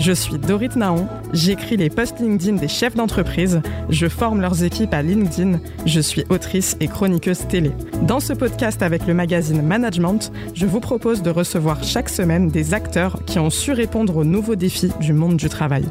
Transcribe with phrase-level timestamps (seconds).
[0.00, 3.60] Je suis Dorit Naon, j'écris les posts LinkedIn des chefs d'entreprise,
[3.90, 7.70] je forme leurs équipes à LinkedIn, je suis autrice et chroniqueuse télé.
[8.08, 12.72] Dans ce podcast avec le magazine Management, je vous propose de recevoir chaque semaine des
[12.72, 15.84] acteurs qui ont su répondre aux nouveaux défis du monde du travail.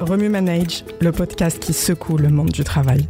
[0.00, 3.08] Remue Manage, le podcast qui secoue le monde du travail.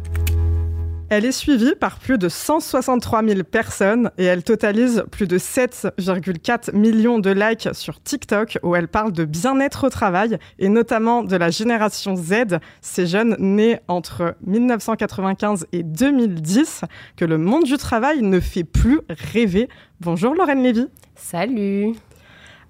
[1.09, 6.75] Elle est suivie par plus de 163 000 personnes et elle totalise plus de 7,4
[6.75, 11.37] millions de likes sur TikTok où elle parle de bien-être au travail et notamment de
[11.37, 16.81] la génération Z, ces jeunes nés entre 1995 et 2010
[17.15, 19.69] que le monde du travail ne fait plus rêver.
[20.01, 20.89] Bonjour Lorraine Lévy.
[21.15, 21.93] Salut.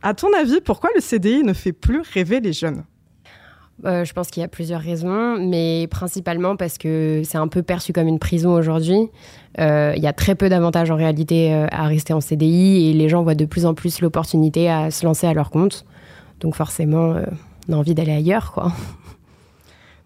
[0.03, 2.83] À ton avis, pourquoi le CDI ne fait plus rêver les jeunes?
[3.85, 7.61] Euh, je pense qu'il y a plusieurs raisons, mais principalement parce que c'est un peu
[7.61, 9.09] perçu comme une prison aujourd'hui.
[9.59, 12.93] Euh, il y a très peu d'avantages en réalité euh, à rester en CDI et
[12.93, 15.85] les gens voient de plus en plus l'opportunité à se lancer à leur compte.
[16.39, 17.15] Donc forcément,
[17.69, 18.71] on a envie d'aller ailleurs, quoi.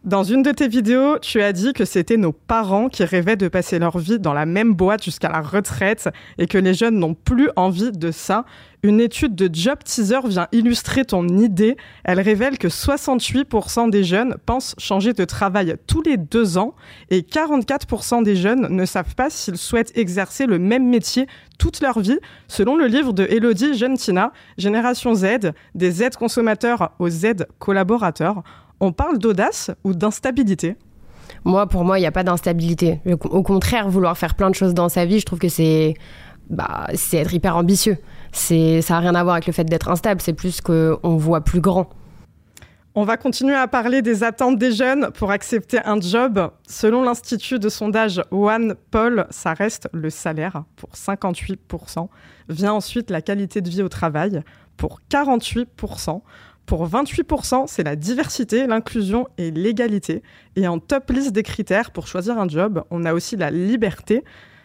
[0.03, 3.47] Dans une de tes vidéos, tu as dit que c'était nos parents qui rêvaient de
[3.47, 7.13] passer leur vie dans la même boîte jusqu'à la retraite et que les jeunes n'ont
[7.13, 8.45] plus envie de ça.
[8.81, 11.77] Une étude de Job Teaser vient illustrer ton idée.
[12.03, 16.73] Elle révèle que 68% des jeunes pensent changer de travail tous les deux ans
[17.11, 21.27] et 44% des jeunes ne savent pas s'ils souhaitent exercer le même métier
[21.59, 27.09] toute leur vie, selon le livre de Elodie Gentina, Génération Z, des Z consommateurs aux
[27.09, 28.41] Z collaborateurs.
[28.81, 30.75] On parle d'audace ou d'instabilité
[31.45, 32.99] Moi, pour moi, il n'y a pas d'instabilité.
[33.05, 35.93] Au contraire, vouloir faire plein de choses dans sa vie, je trouve que c'est
[36.49, 37.97] bah, être hyper ambitieux.
[38.31, 41.61] Ça n'a rien à voir avec le fait d'être instable, c'est plus qu'on voit plus
[41.61, 41.91] grand.
[42.95, 46.51] On va continuer à parler des attentes des jeunes pour accepter un job.
[46.67, 52.09] Selon l'Institut de sondage One Poll, ça reste le salaire pour 58%.
[52.49, 54.41] Vient ensuite la qualité de vie au travail
[54.75, 56.21] pour 48%.
[56.65, 60.23] Pour 28%, c'est la diversité, l'inclusion et l'égalité.
[60.55, 64.23] Et en top liste des critères pour choisir un job, on a aussi la liberté.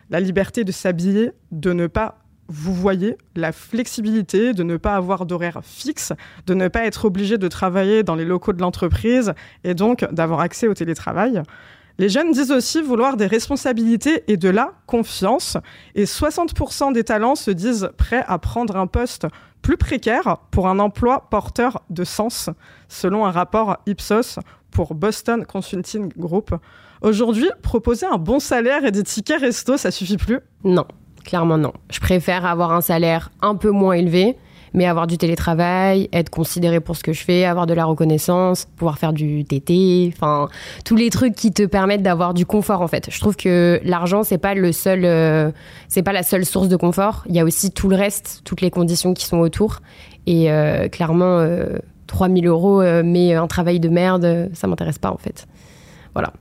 [0.09, 5.27] La liberté de s'habiller, de ne pas vous voyez la flexibilité de ne pas avoir
[5.27, 6.13] d'horaire fixe,
[6.47, 9.33] de ne pas être obligé de travailler dans les locaux de l'entreprise
[9.65, 11.43] et donc d'avoir accès au télétravail.
[11.99, 15.57] Les jeunes disent aussi vouloir des responsabilités et de la confiance.
[15.95, 19.27] Et 60% des talents se disent prêts à prendre un poste
[19.67, 22.51] plus précaire pour un emploi porteur de sens,
[22.87, 24.39] selon un rapport Ipsos
[24.71, 26.55] pour Boston Consulting Group.
[27.01, 30.39] Aujourd'hui, proposer un bon salaire et des tickets resto, ça suffit plus?
[30.63, 30.87] Non,
[31.25, 31.73] clairement non.
[31.91, 34.37] Je préfère avoir un salaire un peu moins élevé,
[34.77, 38.67] mais avoir du télétravail, être considéré pour ce que je fais, avoir de la reconnaissance,
[38.77, 40.49] pouvoir faire du TT, enfin
[40.85, 43.09] tous les trucs qui te permettent d'avoir du confort en fait.
[43.11, 45.51] Je trouve que l'argent c'est pas le seul, euh,
[45.89, 47.25] c'est pas la seule source de confort.
[47.29, 49.81] Il y a aussi tout le reste, toutes les conditions qui sont autour.
[50.27, 51.45] Et euh, clairement,
[52.07, 55.47] 3000 euh, euros, mais un travail de merde, ça m'intéresse pas en fait.
[56.13, 56.33] Voilà.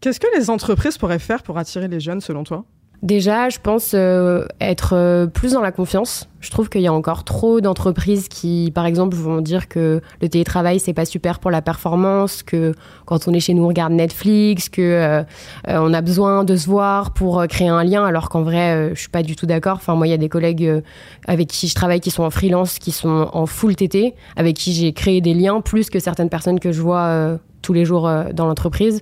[0.00, 2.64] Qu'est-ce que les entreprises pourraient faire pour attirer les jeunes selon toi?
[3.02, 6.28] Déjà, je pense euh, être euh, plus dans la confiance.
[6.40, 10.28] Je trouve qu'il y a encore trop d'entreprises qui, par exemple, vont dire que le
[10.28, 12.74] télétravail c'est pas super pour la performance, que
[13.06, 15.22] quand on est chez nous on regarde Netflix, que euh,
[15.66, 19.08] on a besoin de se voir pour créer un lien, alors qu'en vrai, je suis
[19.08, 19.76] pas du tout d'accord.
[19.76, 20.82] Enfin, moi, il y a des collègues
[21.26, 24.72] avec qui je travaille qui sont en freelance, qui sont en full TT, avec qui
[24.74, 27.38] j'ai créé des liens plus que certaines personnes que je vois
[27.70, 29.00] tous les jours dans l'entreprise.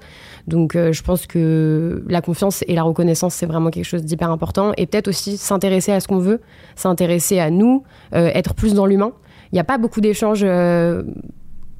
[0.49, 4.31] Donc euh, je pense que la confiance et la reconnaissance, c'est vraiment quelque chose d'hyper
[4.31, 4.73] important.
[4.77, 6.41] Et peut-être aussi s'intéresser à ce qu'on veut,
[6.75, 7.85] s'intéresser à nous,
[8.15, 9.13] euh, être plus dans l'humain.
[9.53, 11.03] Il n'y a pas beaucoup d'échanges euh,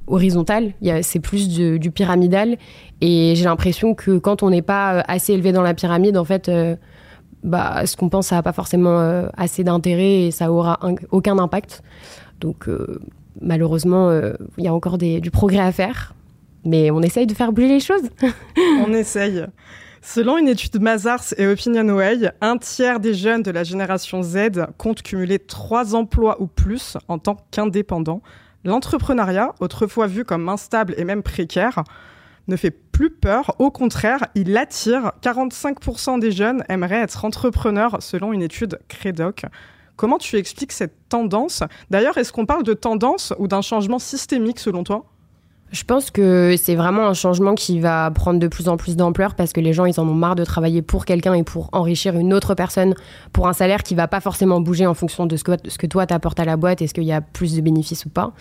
[0.07, 0.73] horizontal,
[1.03, 2.57] c'est plus du, pyramidal.
[3.03, 6.51] Et j'ai l'impression que quand on n'est pas assez élevé dans la pyramide, en fait,
[7.43, 11.83] bah, ce qu'on pense, ça n'a pas forcément assez d'intérêt et ça aura aucun impact.
[12.41, 12.71] Donc
[13.43, 14.11] malheureusement,
[14.57, 16.15] il y a encore du progrès à faire.
[16.65, 18.11] Mais on essaye de faire bouger les choses.
[18.57, 19.45] on essaye.
[20.01, 25.03] Selon une étude Mazars et OpinionWay, un tiers des jeunes de la génération Z comptent
[25.03, 28.23] cumuler trois emplois ou plus en tant qu'indépendants.
[28.65, 31.85] L'entrepreneuriat, autrefois vu comme instable et même précaire,
[32.49, 33.55] ne fait plus peur.
[33.59, 35.13] Au contraire, il attire.
[35.23, 39.45] 45% des jeunes aimeraient être entrepreneurs selon une étude Credoc.
[39.97, 41.63] Comment tu expliques cette tendance?
[41.91, 45.07] D'ailleurs, est-ce qu'on parle de tendance ou d'un changement systémique selon toi?
[45.71, 49.35] Je pense que c'est vraiment un changement qui va prendre de plus en plus d'ampleur
[49.35, 52.17] parce que les gens, ils en ont marre de travailler pour quelqu'un et pour enrichir
[52.17, 52.95] une autre personne
[53.35, 55.87] pour un salaire qui va pas forcément bouger en fonction de ce que, ce que
[55.87, 56.81] toi t'apportes à la boîte.
[56.81, 58.33] Est-ce qu'il y a plus de bénéfices ou pas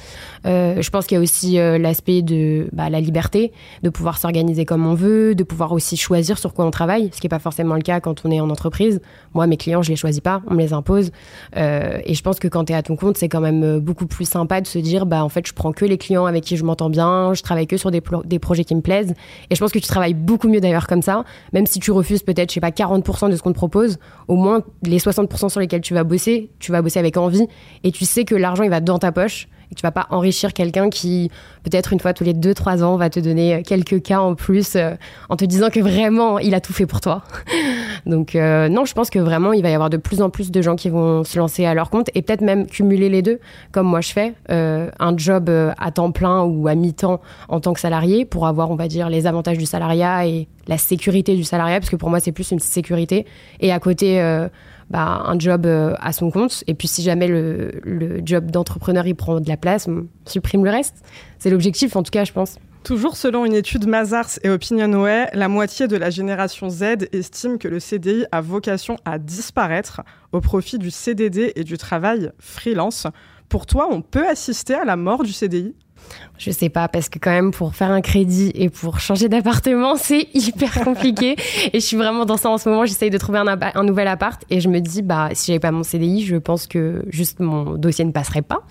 [0.46, 3.52] euh, Je pense qu'il y a aussi euh, l'aspect de bah, la liberté,
[3.84, 7.20] de pouvoir s'organiser comme on veut, de pouvoir aussi choisir sur quoi on travaille, ce
[7.20, 9.02] qui n'est pas forcément le cas quand on est en entreprise.
[9.34, 11.12] Moi, mes clients, je les choisis pas, on me les impose.
[11.58, 14.08] Euh, et je pense que quand tu es à ton compte, c'est quand même beaucoup
[14.08, 16.56] plus sympa de se dire, bah en fait, je prends que les clients avec qui
[16.56, 19.14] je m'entends bien je travaille que sur des, des, projets qui me plaisent.
[19.50, 21.24] Et je pense que tu travailles beaucoup mieux d'ailleurs comme ça,
[21.54, 24.36] même si tu refuses peut-être, je sais pas, 40% de ce qu'on te propose, au
[24.36, 27.48] moins les 60% sur lesquels tu vas bosser, tu vas bosser avec envie
[27.84, 30.54] et tu sais que l'argent il va dans ta poche et tu vas pas enrichir
[30.54, 31.30] quelqu'un qui
[31.64, 34.96] peut-être une fois tous les 2-3 ans va te donner quelques cas en plus euh,
[35.30, 37.24] en te disant que vraiment il a tout fait pour toi.
[38.06, 40.52] Donc euh, non, je pense que vraiment il va y avoir de plus en plus
[40.52, 43.40] de gens qui vont se lancer à leur compte et peut-être même cumuler les deux,
[43.72, 47.20] comme moi je fais, euh, un job à temps plein ou à mi-temps
[47.50, 50.78] en tant que salarié pour avoir, on va dire, les avantages du salariat et la
[50.78, 53.26] sécurité du salariat, parce que pour moi c'est plus une sécurité.
[53.60, 54.22] Et à côté,
[54.90, 56.64] bah, un job à son compte.
[56.68, 60.64] Et puis si jamais le, le job d'entrepreneur il prend de la place, on supprime
[60.64, 61.04] le reste.
[61.40, 62.58] C'est l'objectif en tout cas, je pense.
[62.88, 67.68] Toujours selon une étude Mazars et Opinionway, la moitié de la génération Z estime que
[67.68, 73.06] le CDI a vocation à disparaître au profit du CDD et du travail freelance.
[73.50, 75.76] Pour toi, on peut assister à la mort du CDI
[76.38, 79.96] je sais pas, parce que quand même, pour faire un crédit et pour changer d'appartement,
[79.98, 81.36] c'est hyper compliqué.
[81.74, 82.86] et je suis vraiment dans ça en ce moment.
[82.86, 85.84] J'essaye de trouver un, nouvel appart et je me dis, bah, si j'avais pas mon
[85.84, 88.64] CDI, je pense que juste mon dossier ne passerait pas.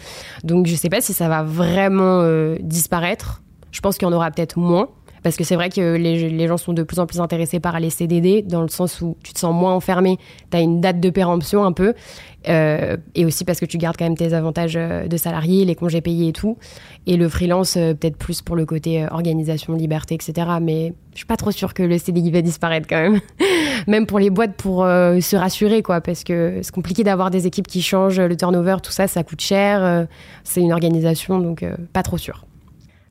[0.44, 3.42] Donc, je sais pas si ça va vraiment euh, disparaître.
[3.72, 4.88] Je pense qu'il y en aura peut-être moins.
[5.26, 7.90] Parce que c'est vrai que les, gens sont de plus en plus intéressés par les
[7.90, 10.18] CDD, dans le sens où tu te sens moins enfermé,
[10.52, 11.94] tu as une date de péremption un peu,
[12.48, 15.74] euh, et aussi parce que tu gardes quand même tes avantages euh, de salarié, les
[15.74, 16.58] congés payés et tout.
[17.08, 20.46] Et le freelance, euh, peut-être plus pour le côté organisation, liberté, etc.
[20.62, 23.18] Mais je suis pas trop sûre que le CDI va disparaître quand même.
[23.88, 26.00] même pour les boîtes, pour se rassurer, quoi.
[26.00, 29.40] Parce que c'est compliqué d'avoir des équipes qui changent, le turnover, tout ça, ça coûte
[29.40, 30.06] cher.
[30.44, 32.46] c'est une organisation, donc pas trop sûre.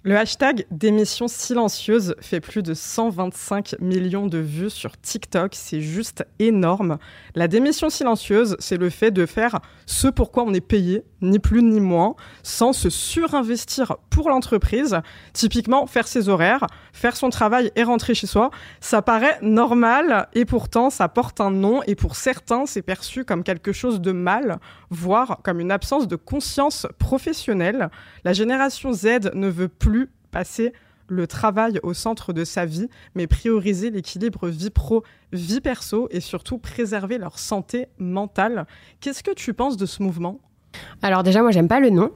[0.07, 5.55] Le hashtag démission silencieuse fait plus de 125 millions de vues sur TikTok.
[5.55, 6.99] C'est juste énorme.
[7.33, 11.63] La démission silencieuse, c'est le fait de faire ce pourquoi on est payé, ni plus
[11.63, 14.95] ni moins, sans se surinvestir pour l'entreprise.
[15.33, 18.51] Typiquement, faire ses horaires, faire son travail et rentrer chez soi.
[18.81, 23.43] Ça paraît normal et pourtant ça porte un nom et pour certains, c'est perçu comme
[23.43, 24.59] quelque chose de mal,
[24.91, 27.89] voire comme une absence de conscience professionnelle.
[28.23, 29.94] La génération Z ne veut plus
[30.35, 30.73] passer
[31.07, 35.01] le travail au centre de sa vie, mais prioriser l'équilibre vie pro,
[35.31, 38.65] vie perso et surtout préserver leur santé mentale.
[38.99, 40.41] Qu'est-ce que tu penses de ce mouvement?
[41.01, 42.11] Alors déjà, moi, j'aime pas le nom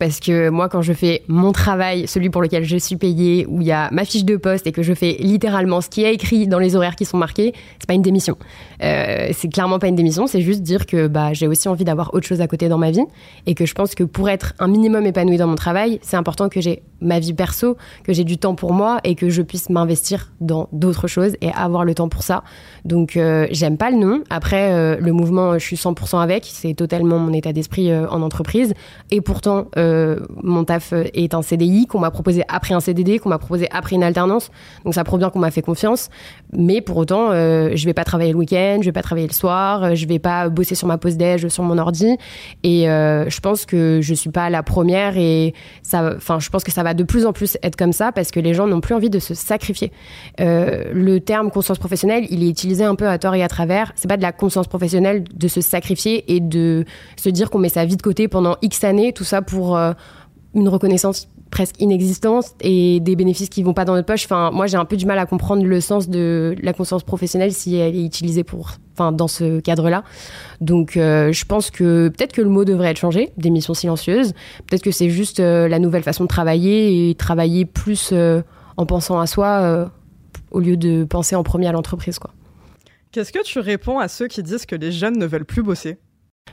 [0.00, 3.60] parce que moi, quand je fais mon travail, celui pour lequel je suis payée, où
[3.60, 6.12] il y a ma fiche de poste et que je fais littéralement ce qui est
[6.12, 8.36] écrit dans les horaires qui sont marqués, c'est pas une démission.
[8.82, 12.14] Euh, c'est clairement pas une démission, c'est juste dire que bah, j'ai aussi envie d'avoir
[12.14, 13.04] autre chose à côté dans ma vie
[13.46, 16.48] et que je pense que pour être un minimum épanoui dans mon travail, c'est important
[16.48, 19.70] que j'ai ma vie perso, que j'ai du temps pour moi et que je puisse
[19.70, 22.42] m'investir dans d'autres choses et avoir le temps pour ça.
[22.84, 24.24] Donc euh, j'aime pas le nom.
[24.30, 28.74] Après, euh, le mouvement, je suis 100% avec, c'est totalement mon état d'esprit en entreprise.
[29.12, 33.38] Et pourtant, mon taf est un CDI qu'on m'a proposé après un CDD, qu'on m'a
[33.38, 34.50] proposé après une alternance.
[34.84, 36.08] Donc ça prouve bien qu'on m'a fait confiance.
[36.52, 38.50] Mais pour autant, je vais pas travailler le week-end
[38.80, 41.48] je vais pas travailler le soir, euh, je vais pas bosser sur ma pause déj
[41.48, 42.16] sur mon ordi.
[42.62, 46.64] Et euh, je pense que je suis pas la première et ça, enfin, je pense
[46.64, 48.80] que ça va de plus en plus être comme ça parce que les gens n'ont
[48.80, 49.92] plus envie de se sacrifier.
[50.40, 53.92] Euh, le terme conscience professionnelle, il est utilisé un peu à tort et à travers.
[53.96, 56.84] C'est pas de la conscience professionnelle de se sacrifier et de
[57.16, 59.78] se dire qu'on met sa vie de côté pendant X années, tout ça pour
[60.54, 64.24] une reconnaissance presque inexistante et des bénéfices qui vont pas dans notre poche.
[64.24, 67.52] Enfin, moi, j'ai un peu du mal à comprendre le sens de la conscience professionnelle
[67.52, 70.04] si elle est utilisée pour, enfin, dans ce cadre-là.
[70.60, 74.32] Donc, euh, je pense que peut-être que le mot devrait être changé, démission silencieuse.
[74.66, 78.42] Peut-être que c'est juste euh, la nouvelle façon de travailler et travailler plus euh,
[78.76, 79.90] en pensant à soi
[80.50, 82.30] au lieu de penser en premier à l'entreprise, quoi.
[83.12, 85.98] Qu'est-ce que tu réponds à ceux qui disent que les jeunes ne veulent plus bosser?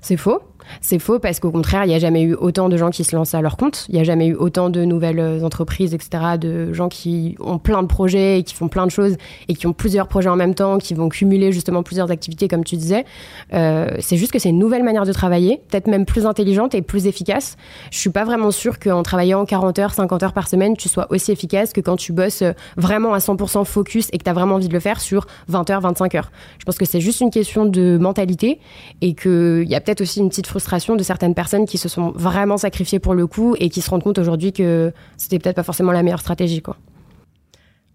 [0.02, 0.40] C'est faux.
[0.82, 3.16] C'est faux parce qu'au contraire, il n'y a jamais eu autant de gens qui se
[3.16, 3.86] lancent à leur compte.
[3.90, 7.58] Il n'y a jamais eu autant de nouvelles euh, entreprises, etc., de gens qui ont
[7.58, 10.36] plein de projets et qui font plein de choses et qui ont plusieurs projets en
[10.36, 13.06] même temps, qui vont cumuler justement plusieurs activités, comme tu disais.
[13.54, 16.82] Euh, c'est juste que c'est une nouvelle manière de travailler, peut-être même plus intelligente et
[16.82, 17.56] plus efficace.
[17.92, 21.08] Je suis pas vraiment sûre qu'en travaillant 40 heures, 50 heures par semaine, tu sois
[21.12, 24.34] aussi efficace que quand tu bosses euh, vraiment à 100% focus et que tu as
[24.34, 26.32] vraiment envie de le faire sur 20 heures, 25 heures.
[26.60, 28.60] Je pense que c'est juste une question de mentalité
[29.02, 32.12] et qu'il y a peut-être aussi une petite frustration de certaines personnes qui se sont
[32.12, 35.64] vraiment sacrifiées pour le coup et qui se rendent compte aujourd'hui que c'était peut-être pas
[35.64, 36.62] forcément la meilleure stratégie.
[36.62, 36.78] Quoi.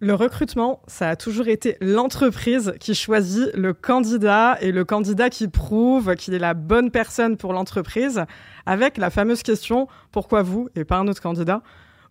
[0.00, 5.46] Le recrutement, ça a toujours été l'entreprise qui choisit le candidat et le candidat qui
[5.46, 8.24] prouve qu'il est la bonne personne pour l'entreprise,
[8.66, 11.62] avec la fameuse question pourquoi vous et pas un autre candidat?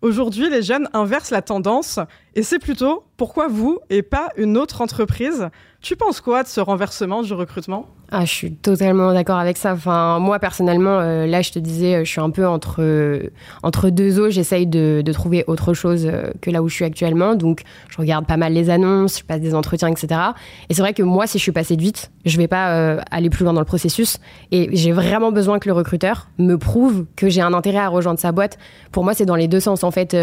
[0.02, 2.00] Aujourd'hui, les jeunes inversent la tendance
[2.34, 5.50] et c'est plutôt pourquoi vous et pas une autre entreprise?
[5.82, 7.88] Tu penses quoi de ce renversement du recrutement?
[8.12, 9.74] Ah, je suis totalement d'accord avec ça.
[9.74, 13.32] Enfin, moi personnellement, euh, là, je te disais, euh, je suis un peu entre euh,
[13.64, 14.30] entre deux eaux.
[14.30, 17.34] J'essaye de, de, trouver autre chose que là où je suis actuellement.
[17.34, 20.22] Donc, je regarde pas mal les annonces, je passe des entretiens, etc.
[20.70, 23.32] Et c'est vrai que moi, si je suis passée de vite, je vais pas aller
[23.32, 24.20] plus loin dans le processus.
[24.52, 28.20] Et j'ai vraiment besoin que le recruteur me prouve que j'ai un intérêt à rejoindre
[28.20, 28.60] sa boîte.
[28.92, 29.84] Pour moi, c'est dans les deux sens.
[29.84, 30.16] En fait,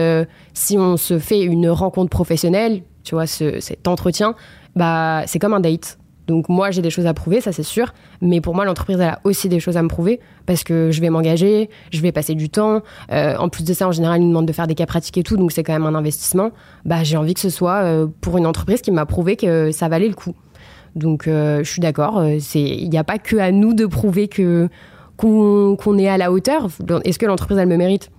[0.54, 4.34] si on se fait une rencontre professionnelle, tu vois, ce, cet entretien,
[4.76, 5.98] bah, c'est comme un date
[6.28, 7.94] donc moi, j'ai des choses à prouver, ça c'est sûr.
[8.20, 11.00] Mais pour moi, l'entreprise, elle a aussi des choses à me prouver parce que je
[11.00, 12.82] vais m'engager, je vais passer du temps.
[13.10, 15.16] Euh, en plus de ça, en général, ils nous demandent de faire des cas pratiques
[15.16, 16.50] et tout, donc c'est quand même un investissement.
[16.84, 19.88] Bah, j'ai envie que ce soit euh, pour une entreprise qui m'a prouvé que ça
[19.88, 20.34] valait le coup.
[20.94, 22.22] Donc euh, je suis d'accord.
[22.22, 24.68] Il n'y a pas que à nous de prouver que
[25.16, 26.68] qu'on est à la hauteur.
[27.04, 28.10] Est-ce que l'entreprise, elle me mérite?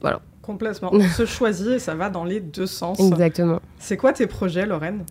[0.00, 0.20] Voilà.
[0.42, 0.90] Complètement.
[0.92, 3.00] On se choisit et ça va dans les deux sens.
[3.00, 3.60] Exactement.
[3.78, 5.04] C'est quoi tes projets, Lorraine?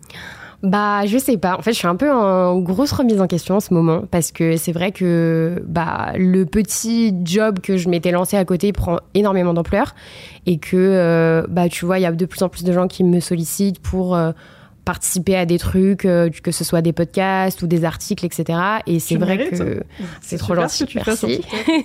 [0.62, 1.56] Bah, je sais pas.
[1.56, 4.30] En fait, je suis un peu en grosse remise en question en ce moment parce
[4.30, 9.00] que c'est vrai que bah, le petit job que je m'étais lancé à côté prend
[9.14, 9.96] énormément d'ampleur
[10.46, 12.86] et que euh, bah, tu vois, il y a de plus en plus de gens
[12.86, 14.30] qui me sollicitent pour euh,
[14.84, 18.58] participer à des trucs, euh, que ce soit des podcasts ou des articles, etc.
[18.86, 19.82] Et c'est vrai que
[20.20, 20.86] c'est trop gentil.
[20.94, 21.42] Merci.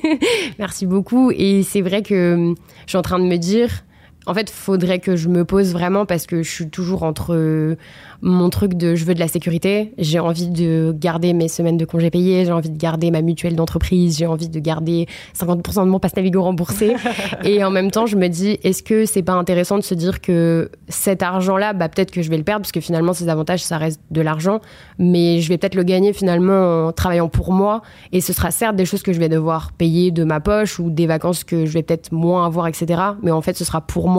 [0.59, 1.31] Merci beaucoup.
[1.31, 2.53] Et c'est vrai que
[2.85, 3.83] je suis en train de me dire,
[4.27, 7.77] en fait, faudrait que je me pose vraiment parce que je suis toujours entre
[8.21, 11.85] mon truc de je veux de la sécurité, j'ai envie de garder mes semaines de
[11.85, 15.07] congés payés, j'ai envie de garder ma mutuelle d'entreprise, j'ai envie de garder
[15.37, 16.95] 50% de mon passe Navigo remboursé.
[17.43, 20.19] et en même temps, je me dis, est-ce que c'est pas intéressant de se dire
[20.19, 23.63] que cet argent-là, bah, peut-être que je vais le perdre, parce que finalement, ces avantages,
[23.63, 24.59] ça reste de l'argent,
[24.99, 27.81] mais je vais peut-être le gagner finalement en travaillant pour moi.
[28.11, 30.89] Et ce sera certes des choses que je vais devoir payer de ma poche ou
[30.89, 33.01] des vacances que je vais peut-être moins avoir, etc.
[33.21, 34.16] Mais en fait, ce sera pour moi.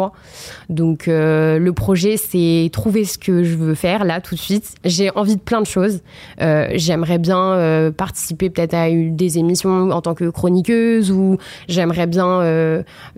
[0.69, 4.75] Donc, euh, le projet, c'est trouver ce que je veux faire là tout de suite.
[4.85, 6.01] J'ai envie de plein de choses.
[6.41, 11.39] Euh, j'aimerais bien euh, participer peut-être à des émissions en tant que chroniqueuse ou
[11.69, 12.41] j'aimerais bien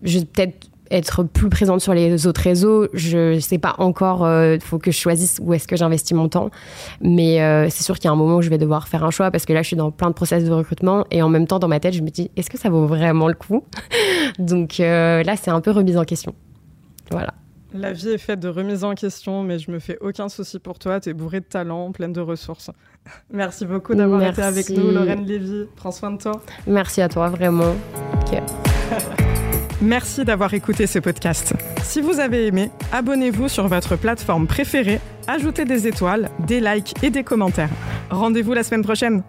[0.02, 0.54] peut-être
[0.92, 2.88] être plus présente sur les autres réseaux.
[2.94, 6.50] Je sais pas encore, il faut que je choisisse où est-ce que j'investis mon temps.
[7.00, 7.36] Mais
[7.70, 9.46] c'est sûr qu'il y a un moment où je vais devoir faire un choix parce
[9.46, 11.68] que là, je suis dans plein de process de recrutement et en même temps, dans
[11.68, 13.62] ma tête, je me dis, est-ce que ça vaut vraiment le coup?
[14.40, 16.34] Donc là, c'est un peu remise en question.
[17.10, 17.34] Voilà.
[17.72, 20.78] La vie est faite de remises en question, mais je me fais aucun souci pour
[20.78, 20.98] toi.
[20.98, 22.70] Tu es bourrée de talent, pleine de ressources.
[23.30, 25.66] Merci beaucoup d'avoir été avec nous, Lorraine Lévy.
[25.76, 26.40] Prends soin de toi.
[26.66, 27.76] Merci à toi, vraiment.
[29.82, 31.54] Merci d'avoir écouté ce podcast.
[31.82, 37.10] Si vous avez aimé, abonnez-vous sur votre plateforme préférée, ajoutez des étoiles, des likes et
[37.10, 37.70] des commentaires.
[38.10, 39.22] Rendez-vous la semaine prochaine.